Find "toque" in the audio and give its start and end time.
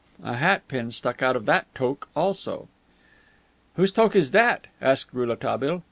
1.75-2.07, 3.91-4.15